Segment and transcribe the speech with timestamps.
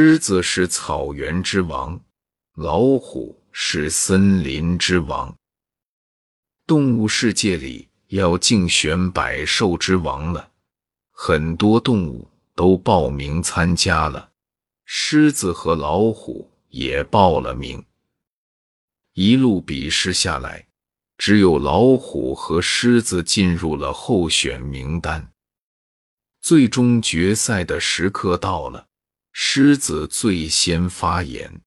[0.00, 2.00] 狮子是草原之王，
[2.54, 5.36] 老虎是森林之王。
[6.68, 10.52] 动物世界里要竞选百兽之王了，
[11.10, 14.30] 很多动物都报名参加了，
[14.84, 17.84] 狮子和老虎也报了名。
[19.14, 20.64] 一路比试下来，
[21.16, 25.32] 只有老虎和狮子进入了候选名单。
[26.40, 28.86] 最终决赛的时刻到了。
[29.60, 31.60] 狮子最先发言。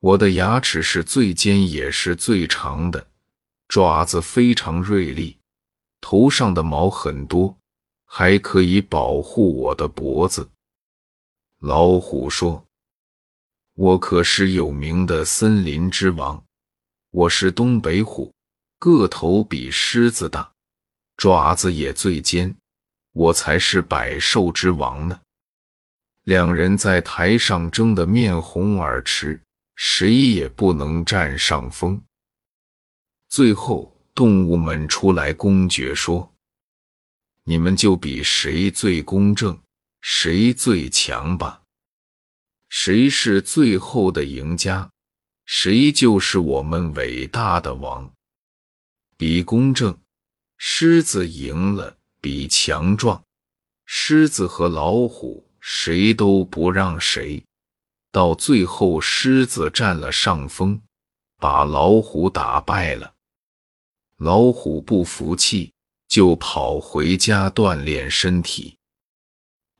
[0.00, 3.06] 我的牙齿是最尖也是最长的，
[3.68, 5.38] 爪子非常锐利，
[6.00, 7.56] 头上的毛很多，
[8.04, 10.50] 还可以保护我的脖子。
[11.60, 12.66] 老虎说
[13.74, 16.44] ：“我可是有名的森林之王，
[17.12, 18.34] 我是东北虎，
[18.80, 20.50] 个头比狮子大，
[21.16, 22.56] 爪子也最尖，
[23.12, 25.20] 我才是百兽之王呢。”
[26.26, 29.40] 两人在台上争得面红耳赤，
[29.76, 32.02] 谁也不能占上风。
[33.28, 36.34] 最后，动物们出来公决，说
[37.46, 39.56] ：“你们就比谁最公正，
[40.00, 41.62] 谁最强吧。
[42.70, 44.90] 谁是最后的赢家，
[45.44, 48.12] 谁就是我们伟大的王。
[49.16, 49.96] 比公正，
[50.58, 53.22] 狮子赢了；比强壮，
[53.84, 57.44] 狮子和老虎。”谁都不让谁，
[58.12, 60.80] 到最后狮子占了上风，
[61.38, 63.14] 把老虎打败了。
[64.18, 65.72] 老虎不服气，
[66.06, 68.78] 就跑回家锻炼身体。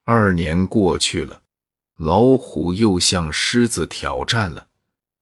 [0.02, 1.40] 二年过去了，
[1.98, 4.66] 老虎又向狮子挑战了，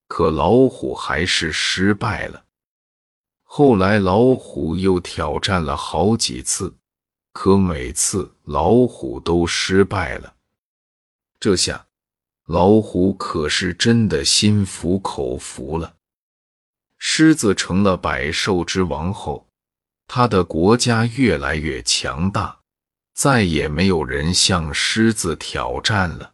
[0.09, 2.43] 可老虎还是失败了。
[3.43, 6.75] 后来老虎又挑战了好几次，
[7.35, 10.31] 可每次老虎都失败了。
[11.45, 11.89] 这下，
[12.47, 15.97] 老虎可是真的心服口服了。
[16.97, 19.47] 狮子成了百兽之王后，
[20.07, 22.61] 它的国家越来越强大，
[23.13, 26.33] 再也没有人向狮子挑战了。